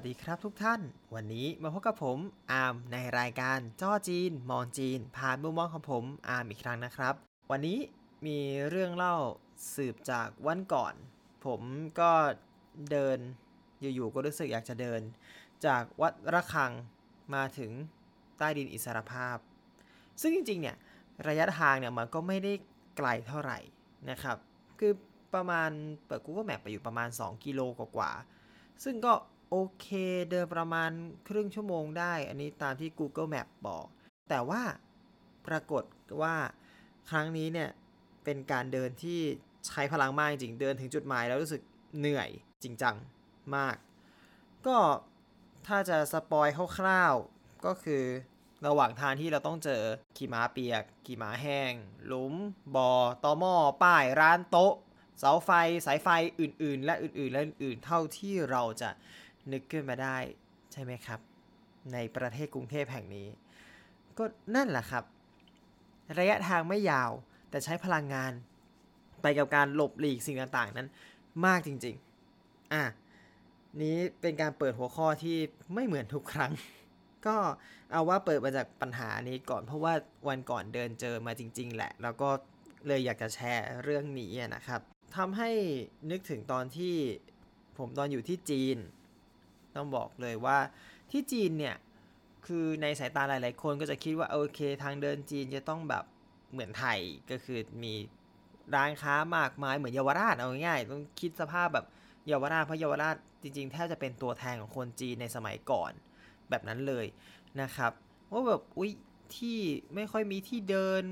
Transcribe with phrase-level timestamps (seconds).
[0.00, 0.80] สดีครับทุกท่าน
[1.14, 2.18] วันนี้มาพบกับผม
[2.52, 7.14] อาร์มในรายการจ้อจีน มองจีน ผ่านมุมมองของผมอาร์มอีกครั้งนะครับ
[7.50, 7.78] วันนี้
[8.26, 8.38] มี
[8.70, 9.16] เรื่องเล่า
[9.74, 10.94] สืบจากวันก่อน
[11.46, 11.60] ผม
[12.00, 12.10] ก็
[12.90, 13.18] เดิน
[13.80, 15.00] อยู่ๆก็รู้สึกอยากจะเดิน
[15.66, 16.72] จากวัดระฆัง
[17.34, 17.70] มาถึง
[18.38, 19.36] ใต้ดินอิสรภาพ
[20.20, 20.76] ซึ่งจริงๆเนี่ย
[21.28, 22.52] ระยะทางเนี่ยมันก็ไม่ได้
[22.96, 23.58] ไกลเท่าไหร่
[24.10, 24.36] นะครับ
[24.78, 24.92] คือ
[25.34, 25.70] ประมาณ
[26.06, 29.14] เปิด Google Map ไปอยู่ประมาณ 2 กิโลกว่าๆซึ่งก็
[29.50, 29.86] โอเค
[30.30, 30.90] เดินประมาณ
[31.28, 33.86] ครึ่งชั่วโมงได้ อันนี้ตามที่ Google Map บอก
[34.30, 34.62] แต่ว่า
[35.46, 35.84] ปรากฏ
[36.20, 36.34] ว่า
[37.10, 37.70] ครั้งนี้เนี่ย
[38.24, 39.20] เป็นการเดินที่
[39.66, 41.62] ใช้พลังมากจริงเดินถึงจุดหมายแล้วรู้สึก
[41.98, 42.28] เหนื่อย
[42.62, 42.96] จริงจัง
[43.56, 43.76] มาก
[44.66, 44.78] ก็
[45.66, 46.48] ถ้าจะสปอย
[46.78, 48.02] คร่าวๆก็คือ
[48.66, 49.82] ระหว่างทางที่เราต้องเจอ
[50.16, 51.72] ขี่ม้าเปียก ขี่ม้าแห้ง
[52.06, 52.34] หลุม
[52.74, 52.90] บอ่อ
[53.24, 54.74] ตอหม้อป้ายร้านโต๊ะ
[55.18, 55.50] เสาไฟ
[55.86, 56.08] สายไฟ
[56.40, 58.90] อื่นๆ และอื่นๆ และอื่นๆ เท่าที่เราจะ
[59.52, 60.16] นึกขึ้นมาได้
[60.72, 61.20] ใช่ไหมครับ
[61.92, 63.28] ในประเทศกรุงเทพแห่งนี้
[64.18, 64.24] ก็
[64.54, 65.04] นั่นแหละครับ
[66.18, 67.10] ระยะทางไม่ยาว
[67.50, 68.32] แต่ใช้พลังงาน
[69.22, 70.88] ไปกับการหลบหลีกสิ่งต่างๆนั้น
[71.46, 72.84] มากจริงๆ อะ
[73.82, 75.36] นี้เป็นการเปิดหัวข้อที่
[75.74, 76.52] ไม่เหมือนทุกครั้ง
[77.26, 77.36] ก็
[77.92, 79.92] เอาว่าเปิดมาจากปัญหานี้ก่อนเพราะว่า
[80.28, 82.30] วันก่อนเดินเจอมาจริง ๆ แหละ แล้วก็
[82.86, 84.80] เลยอยากจะแชร์เรื่องนี้นะครับ
[85.16, 85.50] ทำให้
[86.10, 86.94] นึกถึงตอนที่
[87.78, 88.76] ผมตอนอยู่ที่จีน
[89.76, 90.58] ต้องบอกเลยว่า
[91.10, 91.76] ที่จีนเนี่ย
[92.46, 96.04] คือในสายตาหลาย ๆ คนก็จะคิดว่าโอเค ทางเดินจีนจะต้องแบบ
[96.52, 96.98] เหมือนไทย
[97.30, 97.94] ก็คือมี
[98.74, 101.86] ร้านค้ามากมายเหมือนเยาวราชเอาง่ายๆต้องคิดสภาพแบบ
[102.26, 105.92] เยาวราชเพราะเยาวราชจริง ๆ แทบจะเป็นตัวแทนของคนจีนในสมัยก่อน
[106.50, 107.06] แบบนั้นเลย
[107.60, 107.92] นะครับ
[108.32, 108.92] ว่าแบบอุ้ย
[109.36, 109.58] ที่
[109.94, 111.04] ไม่ค่อยมีที่เดิน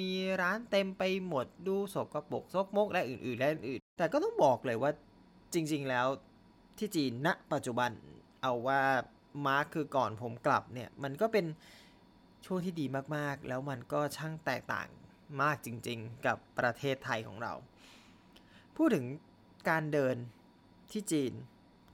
[0.00, 0.10] มี
[0.42, 4.90] ร้านเต็มไปหมดดูสกปรกซกมกและอื่นๆและอื่นๆแต่ก็ต้องบอกเลยว่า
[5.54, 6.06] จริง ๆ แล้ว
[6.78, 7.90] ที่จีนณปัจจุบัน
[8.42, 8.80] เอาว่า
[9.46, 11.46] มาร์คคือก่อนผมกลับเนี่ย มันก็เป็น
[12.44, 12.86] ช่วงที่ดี
[13.16, 14.88] มากๆ แล้วมันก็ช่างแตกต่าง
[15.42, 17.52] มากจริงๆ กับประเทศไทยของเรา
[18.76, 19.04] พูดถึง
[19.70, 20.16] การเดิน
[20.92, 21.32] ที่จีน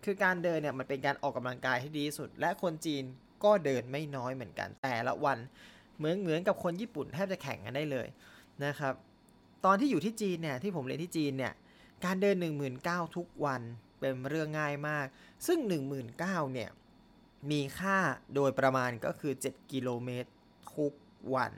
[0.05, 3.03] คือการเดินเนี่ยมันเป็นการออกกำลังกายที่ดีที่สุด และคนจีน
[3.45, 5.39] ก็เดินไม่น้อยเหมือนกัน แต่ละวัน
[5.97, 8.09] เหมือนเหมือนกับคนญี่ปุ่นแทบจะแข่งกันได้เลย
[8.65, 8.95] นะครับ
[9.65, 11.53] ตอนที่อยู่ที่จีนเนี่ยที่ผมเรียนที่จีนเนี่ย
[12.05, 12.37] การเดิน
[12.77, 13.63] 19,000 ทุกวัน
[14.01, 15.07] เป็นเรื่องง่ายมาก
[15.47, 15.59] ซึ่ง
[16.07, 16.71] 19,000เนี่ย
[17.51, 17.99] มีค่า
[18.35, 20.31] โดยประมาณก็คือ 7 กิโลเมตร
[20.75, 20.93] ทุก
[21.35, 21.53] วัน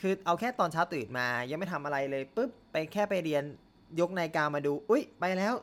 [0.00, 3.44] คือเอาแค่ตอนเช้าตื่นมา ยังไม่ทำอะไรเลยปุ๊บ ไปแค่ไปเรียน
[4.00, 5.54] ยกนาฬิกามาดู อุ้ยไปแล้ว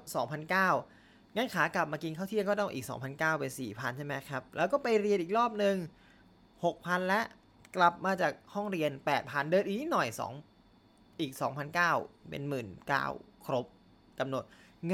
[0.63, 5.75] 2,009งั้นขากลับมากินข้าวเที่ยงก็ต้องอีก 2,009เป็น4,000 ใช่ไหมครับ แล้วก็ไปเรียนอีกรอบหนึ่ง
[6.43, 7.21] 6,000 และ
[7.75, 10.07] กลับมาจากห้องเรียน 8,000 เดินอีกนิดหน่อย
[10.63, 11.31] 2 อีก
[11.81, 12.43] 2,009เป็น
[12.93, 13.65] 19,000 ครบ
[14.19, 14.43] กำหนด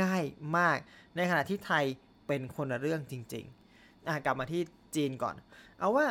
[0.01, 0.23] ง่าย
[0.57, 0.77] มาก
[1.15, 1.85] ในขณะที่ไทย
[2.27, 4.61] เป็นคนละเรื่องจริงๆอะกลับมาที่
[4.95, 5.35] จีนก่อน
[5.79, 6.05] เอาว่า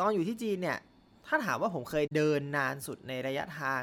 [0.00, 0.78] ตอนอยู่ที่จีนเนี่ย
[1.26, 3.82] ถ้าถามว่าผมเคยเดินนานสุดในระยะทาง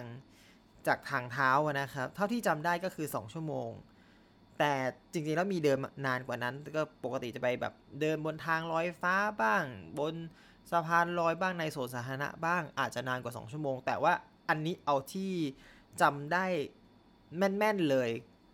[0.87, 3.69] จากทางเท้านะครับ เท่าที่จำได้ก็คือ 2 ชั่วโมง
[4.59, 4.73] แต่
[5.11, 9.63] จริงๆแล้วมีเดินนานกว่านั้น ก็ปกติจะไปแบบเดินบนทางลอยฟ้าบ้าง
[9.99, 10.15] บน
[10.71, 14.13] สะพานลอยบ้างในโซนสาธารณะบ้างอาจจะนานกว่า 2 ชั่วโมง แต่ว่า
[14.49, 15.33] อันนี้เอาที่
[16.01, 16.45] จำได้
[17.37, 18.09] แม่นๆเลย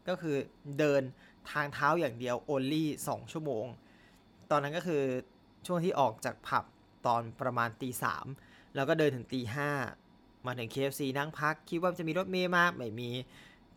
[0.08, 0.36] ก็คือ
[0.80, 1.02] เดิน
[1.52, 3.66] ทางเท้าอย่างเดียว only 2 ชั่วโมง
[4.52, 5.04] ตอนนั้นก็คือ
[5.66, 6.66] ช่วงที่ออกจากผับ
[7.06, 8.26] ตอนประมาณตีสาม
[8.76, 9.70] แล้วก็เดินถึงตีห้า
[10.46, 13.10] มาถึง KFC นั่งพัก คิดว่าจะมีรถเมย์มาไม่มี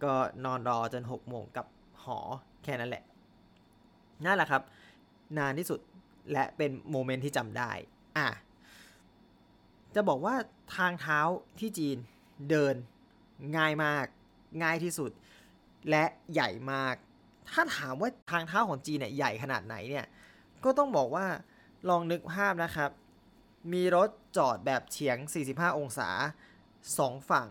[0.02, 0.14] ก็
[0.44, 1.66] นอนรอจน6โมงกับ
[2.02, 2.18] หอ
[2.62, 3.04] แค่นั้นแหละ
[4.24, 4.62] นั่นแหละครับ
[5.38, 5.80] นานที่สุด
[6.32, 7.70] และเป็นโมเมนต์ที่จำได้
[8.16, 8.28] อะ
[9.94, 10.34] จะบอกว่า
[10.76, 11.20] ทางเท้า
[11.58, 11.96] ที่จีน
[12.50, 12.74] เดิน
[13.56, 14.06] ง่ายมาก
[14.62, 15.10] ง่ายที่สุด
[15.90, 16.94] และใหญ่มาก
[17.50, 20.06] ถ้าถามว่าทางเท้าของจีนเนี่ยใหญ่ขนาดไหนเนี่ย
[20.64, 21.26] ก็ต้องบอกว่า
[21.88, 22.90] ลองนึกภาพนะครับ
[23.72, 25.16] มีรถจอดแบบเฉียง
[25.48, 26.08] 45 องศา
[26.68, 27.48] 2 ฝั่ง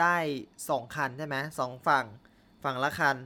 [0.00, 0.16] ได้
[0.56, 2.04] 2 คันใช่ไหมสองฝั่ง
[2.62, 3.16] ฝั่งละคัน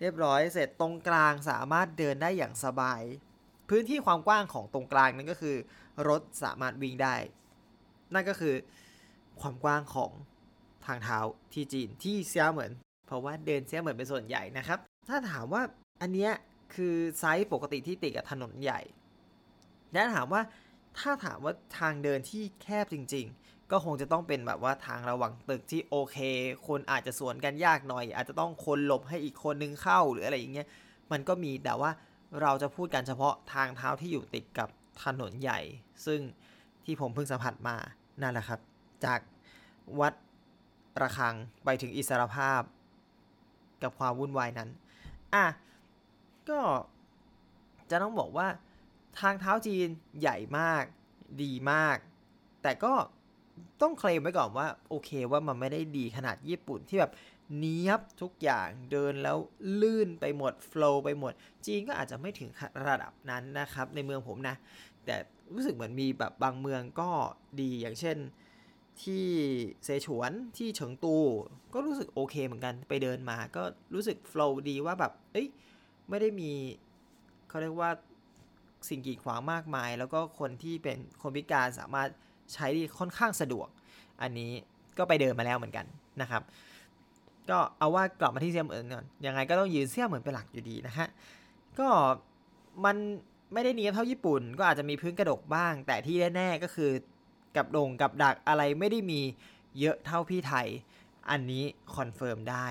[0.00, 3.02] เรียบร้อยเสร็จตรงกลางสามารถเดินได้อย่างสบาย
[3.68, 5.56] พื้นที่ความกว้างของตรงกลางนั่นก็คือ
[6.08, 7.16] รถสามารถวิ่งได้
[8.14, 8.54] นั่นก็คือ
[9.40, 10.10] ความกว้างของ
[10.86, 11.18] ทางเท้า
[11.52, 12.72] ที่จีนที่เซียเหมือน
[13.06, 14.78] เพราะว่าเดินเซียเหมือนเป็นส่วนใหญ่นะครับ
[15.08, 15.62] ถ้าถามว่า
[16.02, 16.32] อันเนี้ย
[16.74, 18.80] คือไซส์ปกติที่ติดกับถนนใหญ่
[19.92, 20.42] และถามว่า
[20.98, 26.16] ถ้าถามว่าทางเดินที่แคบจริง ๆ ก็คงจะต้องเป็นแบบว่าทางระหว่างตึกที่โอเค
[26.68, 30.66] คนอาจจะสวนกันยากหน่อย อาจจะต้องคนหลบให้อีกคนนึงเข้าหรืออะไรอย่างเงี้ย
[31.12, 31.90] มันก็มีแต่ว่า
[32.42, 34.68] เราจะพูดกันเฉพาะทางเท้าที่อยู่ติดกับ
[35.04, 35.60] ถนนใหญ่
[36.06, 36.20] ซึ่ง
[36.84, 37.76] ที่ผมเพิ่งสัมผัสมา
[38.22, 38.60] นั่นแหละครับ
[39.04, 39.20] จาก
[40.00, 40.12] วัด
[41.02, 41.34] ระฆัง
[41.64, 42.60] ไปถึงอิสรภาพ
[43.84, 44.68] กับความวุ่นวายนั้น
[45.34, 45.46] อะ
[46.48, 46.60] ก็
[47.90, 48.46] จะต้องบอกว่า
[49.20, 49.88] ทางเท้าจีน
[50.20, 50.84] ใหญ่มาก
[51.42, 51.96] ดีมาก
[52.62, 52.92] แต่ก็
[53.82, 57.12] ต้องเคลมไว้ก่อนว่า โอเคว่ามันไม่ได้ดีขนาดญี่ปุ่นที่แบบ
[57.58, 59.38] เนี้ยบทุกอย่างเดินแล้ว
[59.80, 61.32] ลื่นไปหมดโฟล์ไปหมด
[61.66, 62.50] จีนก็อาจจะไม่ถึง
[62.86, 64.56] ระดับนั้นนะครับ ในเมืองผมนะ
[65.04, 65.16] แต่
[65.54, 67.10] รู้สึกเหมือนมีแบบบางเมืองก็
[67.60, 68.16] ดีอย่างเช่น
[69.02, 69.26] ที่
[69.84, 71.16] เซฉวนที่เฉิงตู
[71.74, 73.62] ก็รู้สึกโอเคเหมือนกันไปเดินมา ก็
[73.94, 75.48] รู้สึกโฟล์ดีว่าแบบ เอ้ย
[76.08, 76.50] ไม่ได้มี
[77.48, 77.90] เขาเรียกว่า
[78.88, 82.08] สิ่งกีดขวางมากมาย แล้วก็คนที่เป็นคนพิการสามารถ
[82.54, 83.68] ใช้ได้ค่อนข้างสะดวก
[84.22, 84.50] อันนี้
[84.98, 85.86] ก็ไปเดินมาแล้วเหมือนกัน
[86.22, 86.42] นะครับ
[87.50, 91.08] ก็เอาว่ากลับมาที่เซี่ยเหมินก่อนยังไงก็ต้องยืนเซี่ยเหมินเป็นหลักอยู่ดีนะฮะ
[91.78, 91.88] ก็
[92.84, 92.96] มัน
[93.52, 96.90] ไม่ได้เนียบเท่าญี่ปุ่น ก็อาจจะมีพื้นกระดกบ้าง แต่ที่แน่ๆก็คือ
[97.56, 99.20] กับโด่งกับดักอะไรไม่ได้มี
[99.80, 100.68] เยอะเท่าพี่ไทย
[101.30, 101.64] อันนี้
[101.96, 102.66] confirm ได้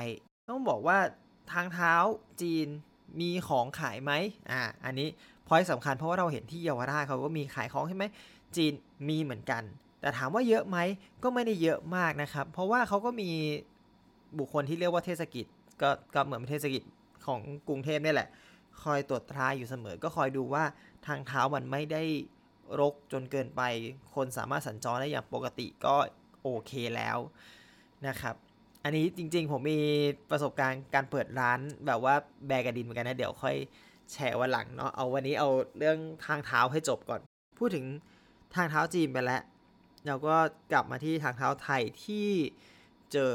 [0.49, 0.97] ต้องบอกว่า
[1.51, 1.93] ทางเท้า
[2.41, 2.67] จีน
[3.21, 4.11] มีของขายไหม
[4.51, 5.07] อ่า อันนี้
[5.47, 8.05] พอยสำคัญเพราะว่าเราเห็นที่เยาวราชเขาก็มีขายของใช่ไหม
[8.55, 8.73] จีน
[9.09, 9.63] มีเหมือนกัน
[10.01, 10.77] แต่ถามว่าเยอะไหม
[11.23, 13.29] ก็ไม่ได้เยอะมากนะครับ เพราะว่าเขาก็มี
[14.37, 15.45] บุคคลที่เรียกว่าเทศกิจ
[15.81, 16.83] ก็ก็เหมือนเทศกิจ
[17.25, 18.29] ของกรุงเทพนี่แหละ
[18.83, 20.63] คอยตรวจตราอยู่เสมอ ก็คอยดูว่า
[21.07, 22.03] ทางเท้ามันไม่ได้
[22.79, 23.61] รกจนเกินไป
[24.15, 25.95] คนสามารถสัญจรได้อย่างปกติก็
[26.43, 27.17] โอเคแล้ว
[28.07, 28.35] นะครับ
[28.83, 29.79] อันนี้จริงๆ ผมมี
[30.31, 32.15] ประสบการณ์การเปิดร้านแบบว่า
[32.47, 33.55] แบกระดินเหมือนกันนะ เดี๋ยวค่อย
[34.11, 37.21] แชร์วันหลังเนาะเอาวันนี้เอาเรื่องทางเท้าให้จบก่อน
[37.59, 37.85] พูดถึง
[38.55, 39.41] ทางเท้าจีนไปแล้ว
[40.07, 40.35] เราก็
[40.71, 42.27] กลับมาที่ทางเท้าไทยที่
[43.11, 43.31] เจอ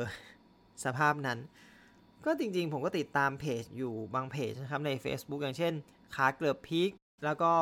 [0.84, 1.38] สภาพนั้น
[2.24, 5.72] ก็จริงๆ ผมก็ติดตามเพจอยู่บางเพจนะครับใน Facebook อย่างเช่น
[6.14, 6.90] ขาเกลือบพีก
[7.24, 7.52] แล้วก็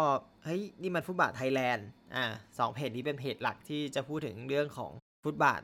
[0.44, 2.24] เฮ้ยนี่มันฟุตบาทไทยแลนด์อ่า
[2.58, 4.92] สองเพจนี้เป็นเพจหลักที่จะพูดถึงเรื่องของ
[5.24, 5.60] ฟุตบาท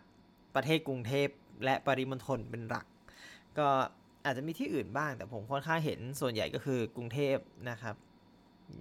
[0.54, 1.28] ประเทศกรุงเทพ
[1.64, 2.86] และปริมณฑลเป็นหลัก
[3.58, 3.68] ก็
[4.24, 7.36] อาจจะมีที่อื่นบ้าง แต่ผมค่อนข้างเห็นส่วนใหญ่ก็คือกรุงเทพ
[7.70, 7.96] นะครับ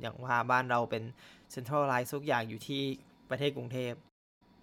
[0.02, 1.04] อย่างว่าบ้านเราเป็น
[1.52, 2.84] เซ็นทรัลไลซ์ทุกอย่างอยู่ที่
[3.30, 3.94] ประเทศกรุงเทพ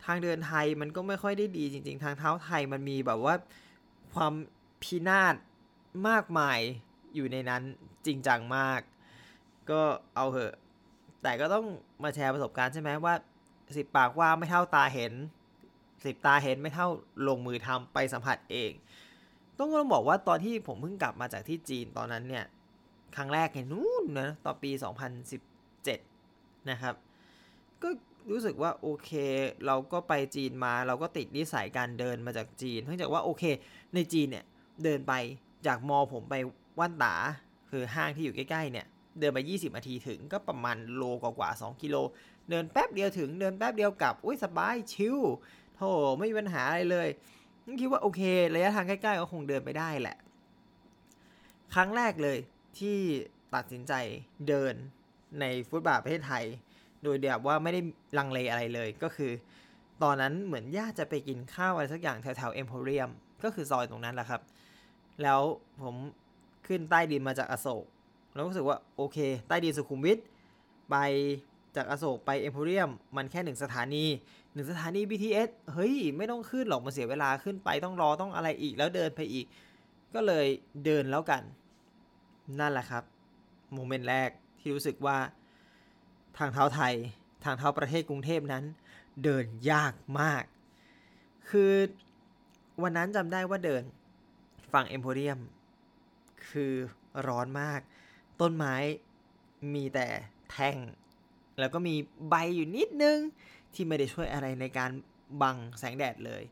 [0.04, 3.34] ทางเดินไทยมันก็ไม่ค่อยได้ดีจริง ๆ ทางเท้าไทยมันมีแบบว่า
[4.14, 4.32] ความ
[4.82, 5.34] พินาศ
[6.08, 6.60] มากมาย
[7.14, 7.62] อยู่ในนั้น
[8.06, 8.80] จริงจังมาก
[9.70, 9.80] ก็
[10.16, 10.54] เอาเหอะ
[11.22, 11.66] แต่ก็ต้อง
[12.02, 13.14] มาแชร์ประสบการณ์ใช่ไหมว่า
[13.76, 15.12] สิบปากว่าไม่เท่าตาเห็น
[16.04, 16.88] สิบตาเห็นไม่เท่า
[17.28, 18.72] ลงมือทำไปสัมผัสเอง
[19.58, 22.44] ต้องต้องบอกว่าตอนที่ผมเพิ่งกลับมาจากที่จีนตอนนั้นเนี่ย
[23.16, 24.70] ครั้งแรกเห็นนู่นนะตอนปี
[25.50, 26.94] 2017 นะครับ
[27.82, 27.88] ก็
[28.30, 29.10] รู้สึกว่าโอเค
[29.66, 33.44] เราก็ไปจีนมาเราก็ติดนิสัยการเดินมาจากจีนเนื่องจากว่าโอเค
[33.94, 34.44] ในจีนเนี่ย
[34.84, 35.14] เดินไป
[35.66, 36.34] จากมอผมไป
[36.78, 37.14] ว่านตา
[37.70, 38.86] คือห้างที่อยู่ใกล้ๆเนี่ย
[39.20, 41.96] เดินไป 20นาทีถึงก็ประมาณโลกว่าๆ2กิโล
[42.50, 45.18] เดินแป๊บเดียวถึง เดินแป๊บเดียวกลับ อุ้ยสบายชิล
[45.74, 47.08] โธ่ไม่มีปัญหาอะไรเลย
[47.80, 48.22] คิดว่าโอเค
[48.54, 50.16] ระยะทางใกล้ๆก็คงเดินไปได้แหละ
[51.74, 52.38] ครั้งแรกเลย
[52.78, 52.96] ที่
[53.54, 53.92] ตัดสินใจ
[54.48, 54.74] เดิน
[55.40, 56.44] ในฟุตบาทประเทศไทย
[57.02, 57.80] โดยแบบว่าไม่ได้
[58.18, 59.32] ลังเลอะไรเลยก็คือ
[60.02, 63.10] ตอนนั้นเหมือนญาติจะไปกินข้าวอะไรสักอย่างแถวๆเอ็มโพเรียม
[63.44, 64.42] ก็คือซอยตรงนั้นแหละครับ
[65.22, 65.40] แล้ว
[65.82, 65.94] ผม
[66.66, 67.84] ขึ้นใต้ดินมาจากอโศก
[68.34, 70.19] แล้วรู้สึกว่าโอเค ใต้ดินสุขุมวิท
[70.90, 70.96] ไป
[71.76, 74.04] จากอโศกไปเอ็มโพเรียมมันแค่หนึ่งสถานี
[74.52, 79.47] หนึ่งสถานี BTS เฮ้ย ไม่ต้องขึ้นหรอกมาเสียเวลาขึ้นไปต้องรอต้องอะไรอีกแล้วเดินไปอีก
[80.14, 80.47] ก็เลย
[80.85, 81.42] เดินแล้วกัน
[82.61, 83.04] นั่นแหละครับ
[83.75, 84.30] โมเมนต์แรก
[84.61, 85.16] ที่รู้สึกว่า
[86.38, 86.94] ทางเท้าไทย
[87.44, 88.64] ทางเท้าประเทศกรุงเทพนั้น
[89.25, 90.44] เดินยากมาก
[91.50, 91.73] คือ
[92.82, 93.82] วันนั้นจำได้ว่าเดิน
[94.73, 95.38] ฝั่งเอ็มโพเรียม
[96.49, 96.73] คือ
[97.26, 97.80] ร้อนมาก
[98.40, 98.75] ต้นไม้
[99.75, 100.07] มีแต่
[100.50, 100.76] แท่ง
[101.59, 101.95] แล้วก็มี
[102.28, 103.18] ใบอยู่นิดนึง
[103.75, 104.90] ที่ไม่ได้ช่วยอะไรในการ
[105.42, 106.42] บังแสงแดดเลย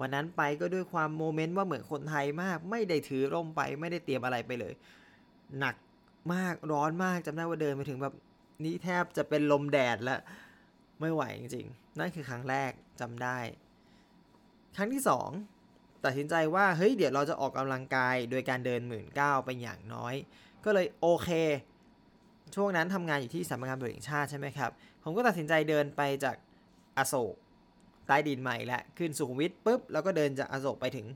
[0.00, 4.74] วันนั้นไปก็ด้วยความโมเมนต์ว่าเหมือนคนไทยมาก ไม่ได้ถือร่มไปไม่ได้เตรียมอะไรไปเลย
[5.58, 5.74] หนัก
[6.34, 8.14] มากร้อนมากจำได้ว่าเดินไปถึงแบบ
[8.64, 10.20] นี้แทบจะเป็นลมแดดแล้ว
[11.00, 13.38] ไม่ไหวจริงๆ นั่นคือครั้งแรกจำได้
[14.76, 15.28] ครั้งที่สอง
[16.04, 20.14] ตัดสินใจว่าเฮ้ยเดี๋ยวเราจะออกกำลังกายโดยการเดินหมื่นเก้าไปอย่างน้อย
[20.64, 21.30] ก็เลยโอเค
[22.54, 24.70] ช่วงนั้นทำงานอยู่ที่สำนักงานตำรวจแห่งชาติใช่ไหมครับ
[25.02, 26.36] ผมก็ตัดสินใจเดินไปจาก
[26.98, 27.34] อโศก
[28.06, 31.06] ใต้ดินใหม่และขึ้นสุขุมวิทปุ๊บ แล้วก็เดินจากอโศกไปถึง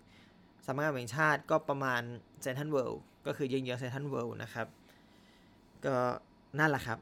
[0.67, 2.03] สำนักงานตำรวจแห่งชาติก็ประมาณ
[2.43, 4.67] เซนทันเวิลด์ก็คือยิงเยอะเซนทันเวิลด์นะครับ
[5.85, 5.97] ก็
[6.59, 6.99] นั่นแหละครับ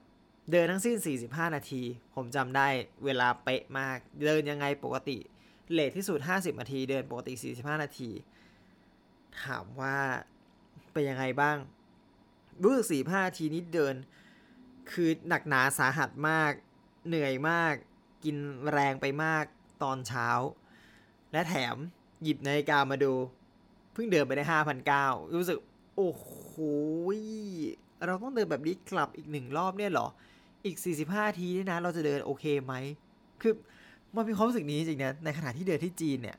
[0.52, 0.96] เดินทั้งสิ้น
[1.26, 1.82] 45 นาที
[2.14, 2.68] ผมจำได้
[3.04, 5.18] เวลาเป๊ะมาก เดินยังไงปกติ
[5.72, 8.10] เลทที่สุด 50 นาที เดินปกติ 45 นาที
[9.44, 9.96] ถามว่า
[10.92, 11.56] เป็นยังไงบ้าง
[12.62, 13.94] รู้สึก45นาทีนี้เดิน
[14.90, 16.52] คือหนักหนาสาหัสมาก
[17.08, 17.74] เหนื่อยมาก
[18.24, 18.36] กิน
[18.72, 19.44] แรงไปมาก
[19.82, 20.28] ตอนเช้า
[21.32, 21.76] และแถม
[22.22, 23.12] หยิบนาฬิกามาดู
[23.92, 24.44] เพิ่งเดินไปได้
[24.90, 25.58] 5,900รู้สึก
[25.96, 26.54] โอ้โห
[28.06, 30.06] เราต้องเดินแบบนี้กลับอีกหนึ่งรอบเนี่ยหรอ
[30.64, 30.76] อีก
[31.08, 32.74] 45 ทีนี่นะ เราจะเดินโอเคไหม
[33.42, 33.52] คือ
[34.14, 36.36] มันมีความรู้สึกนี้จริงนะในขณะที่เดินที่จีนเนี่ย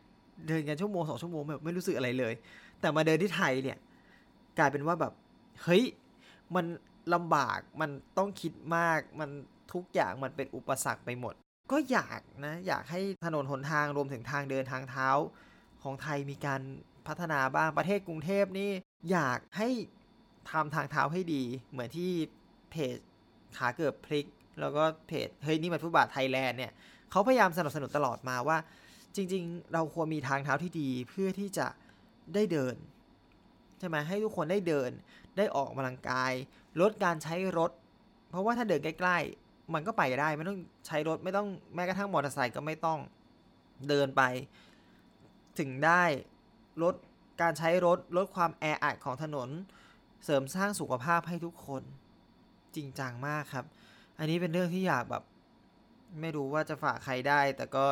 [0.48, 2.34] เดินกันชั่วโมงสองชั่วโมงแบบไม่รู้สึกอะไรเลย
[2.79, 3.77] แต่มาเดินที่ไทยเนี่ย
[4.58, 5.13] กลายเป็นว่าแบบ
[5.63, 5.84] เฮ้ย
[6.55, 6.65] มัน
[7.13, 9.29] ลำบากมันต้องคิดมากมัน
[9.73, 11.33] ทุกอย่างมันเป็นอุปสรรคไปหมด
[11.71, 15.09] ก็อยากนะอยากให้ถนนหนทางรวมถึงทางเดินทางเท้า
[15.83, 16.62] ของไทยมีการ
[17.07, 18.71] พัฒนาบ้างประเทศกรุงเทพนี่
[19.12, 19.69] อยากให้
[20.51, 22.12] ทำทางเท้าให้ดี เหมือนที่
[22.71, 22.97] เพจ
[23.57, 24.25] ขาเกือบพลิก
[24.59, 26.71] แล้วก็เพจเฮ้ยนี่มันฟุตบาทไทยแลนด์เนี่ย
[27.12, 28.57] เขาพยายามสนับสนุนตลอดมาว่า
[29.15, 31.67] จริง ๆ เราควรมีทางเท้าที่ดีเพื่อที่จะ
[32.33, 32.75] ได้เดิน
[33.79, 34.91] ใช่ไหมให้ทุกคนได้เดิน
[35.37, 36.31] ได้ออกกำลังกาย
[36.81, 37.71] ลดการใช้รถ
[38.29, 42.99] เพราะว่าถ้าเดินใกล้ ๆ มันก็ไปได้ไม่ต้องใช้รถไม่ต้องแม้กระทั่งมอเตอร์ไซค์ก็ไม่ต้อง
[43.89, 44.21] เดินไป
[45.59, 46.03] ถึงได้
[46.83, 46.95] ลด
[47.41, 49.49] การใช้รถลดความแออัดของถนน
[50.23, 51.83] เสริมสร้างสุขภาพให้ทุกคน
[52.75, 53.65] จริงจังมากครับ
[54.19, 55.23] อันนี้เป็นเรื่องที่อยากแบบ
[56.21, 57.85] ไม่รู้ว่าจะฝากใครได้ แต่ก็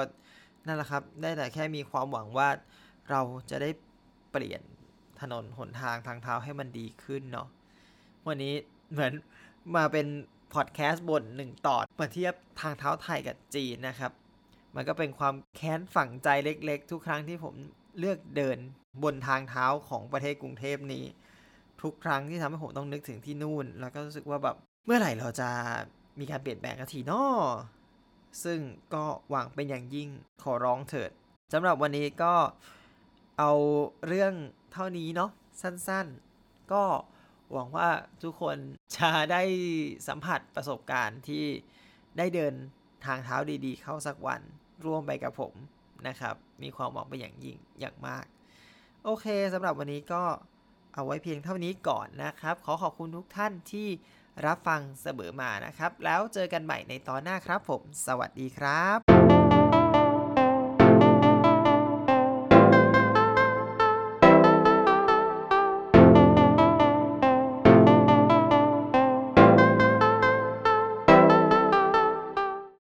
[0.67, 2.49] นั่นแหละครับ ได้แต่แค่มีความหวังว่า
[3.09, 3.69] เราจะได้
[4.31, 4.61] เปลี่ยน
[5.21, 7.47] ถนนหนทางทางเท้าให้มันดีขึ้นเนาะ
[8.27, 8.53] วันนี้
[8.91, 9.13] เหมือน
[9.75, 10.07] มาเป็น
[10.53, 14.11] พอดแคสต์บนหนึ่งตอนมาเทียบทางเท้าไทยกับจีนนะครับ
[14.75, 17.53] มันก็เป็นความแค้นฝังใจเล็กๆ ทุกครั้งที่ผม
[17.99, 18.57] เลือกเดิน
[19.03, 21.05] บนทางเท้าของประเทศกรุงเทพนี้
[21.81, 25.49] ทุกครั้งที่ทำให้ผมต้องนึกถึงที่นู่น แล้วก็รู้สึกว่าแบบเมื่อไหร่เราจะ
[26.19, 27.25] มีการเปลี่ยนแปลงกันทีนอ
[28.43, 28.59] ซึ่ง
[28.93, 30.09] ก็หวังเป็นอย่างยิ่ง
[30.43, 31.11] ขอร้องเถิด
[31.53, 32.33] สำหรับวันนี้ก็
[33.39, 33.51] เอา
[34.07, 34.33] เรื่อง
[34.73, 36.83] เท่านี้เนาะสั้นๆ ก็
[37.51, 37.89] หวังว่า
[38.23, 38.57] ทุกคน
[38.97, 39.43] จะได้
[40.07, 41.45] สัมผัสประสบการณ์ที่
[42.17, 42.53] ได้เดิน
[43.05, 44.41] ทางเท้าดีๆ เข้าสักวัน
[44.85, 45.53] ร่วมไปกับผม
[46.07, 48.25] นะครับ มีความหวังเป็นอย่างยิ่งอย่างมาก
[49.03, 50.23] โอเคสำหรับวันนี้ก็
[50.93, 53.87] เอาไว้เพียงเท่านี้ก่อนนะครับ ขอขอบคุณทุกท่านที่
[54.45, 59.10] รับฟังเสมอมานะครับ แล้วเจอกันใหม่ในตอนหน้าครับผม สวัสดีครับ